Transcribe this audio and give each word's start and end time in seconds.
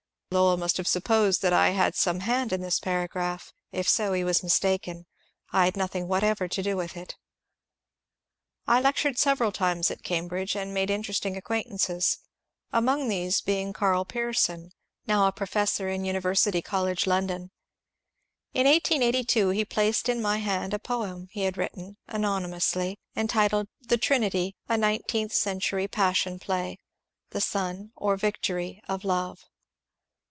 Lowell 0.33 0.55
may 0.55 0.69
have 0.77 0.87
supposed 0.87 1.41
that 1.41 1.51
I 1.51 1.71
had 1.71 1.93
some 1.93 2.21
hand 2.21 2.53
in 2.53 2.61
this 2.61 2.79
paragraph; 2.79 3.51
if 3.73 3.85
so, 3.89 4.13
he 4.13 4.23
was 4.23 4.41
mistaken. 4.41 5.05
I 5.51 5.65
had 5.65 5.75
nothing 5.75 6.07
whatever 6.07 6.47
to 6.47 6.63
do 6.63 6.77
with 6.77 6.95
it. 6.95 7.17
I 8.65 8.79
lectured 8.79 9.17
several 9.17 9.51
times 9.51 9.91
at 9.91 10.03
Cambridge 10.03 10.55
and 10.55 10.73
made 10.73 10.89
interest 10.89 11.25
ing 11.25 11.35
acquaintances, 11.35 12.19
among 12.71 13.09
these 13.09 13.41
being 13.41 13.73
Karl 13.73 14.05
Pearson, 14.05 14.71
now 15.05 15.27
a 15.27 15.33
professor 15.33 15.89
in 15.89 16.05
University 16.05 16.61
College, 16.61 17.05
London. 17.05 17.51
In 18.53 18.65
1882 18.67 19.49
he 19.49 19.65
placed 19.65 20.07
in 20.07 20.21
my 20.21 20.37
hand 20.37 20.73
a 20.73 20.79
poem 20.79 21.27
he 21.31 21.41
had 21.41 21.57
written 21.57 21.97
(anonymously), 22.07 22.97
entitled 23.17 23.67
The 23.81 23.97
Trinity: 23.97 24.55
A 24.69 24.77
Nineteenth 24.77 25.33
Century 25.33 25.89
Passion 25.89 26.39
Play. 26.39 26.79
The 27.31 27.41
Son; 27.41 27.91
or, 27.97 28.15
Victory 28.15 28.81
of 28.87 29.03
Love. 29.03 29.43